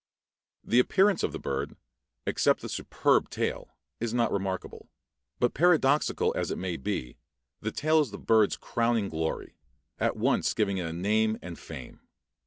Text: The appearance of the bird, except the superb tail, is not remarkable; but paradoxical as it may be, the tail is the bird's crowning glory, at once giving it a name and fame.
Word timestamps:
The 0.63 0.79
appearance 0.79 1.21
of 1.21 1.31
the 1.31 1.37
bird, 1.37 1.75
except 2.25 2.61
the 2.61 2.69
superb 2.69 3.29
tail, 3.29 3.69
is 3.99 4.15
not 4.15 4.31
remarkable; 4.31 4.89
but 5.37 5.53
paradoxical 5.53 6.33
as 6.35 6.49
it 6.49 6.57
may 6.57 6.75
be, 6.75 7.17
the 7.59 7.71
tail 7.71 7.99
is 8.01 8.09
the 8.09 8.17
bird's 8.17 8.57
crowning 8.57 9.09
glory, 9.09 9.57
at 9.99 10.17
once 10.17 10.55
giving 10.55 10.79
it 10.79 10.87
a 10.87 10.91
name 10.91 11.37
and 11.43 11.59
fame. 11.59 11.99